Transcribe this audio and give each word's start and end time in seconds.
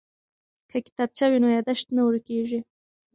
که 0.69 0.77
کتابچه 0.85 1.25
وي 1.31 1.39
نو 1.43 1.47
یادښت 1.55 1.87
نه 1.95 2.01
ورکیږي. 2.07 2.59